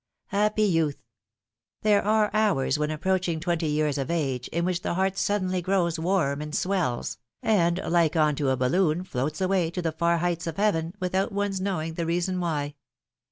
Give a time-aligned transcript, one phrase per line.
[0.29, 1.03] Happy youth!
[1.83, 5.99] There are hours when approaching twenty years of age, in which the heart suddenly grows
[5.99, 10.57] warm and swells, and like unto a balloon floats away to the far heights of
[10.57, 12.73] heaven without one's knowing the reason why.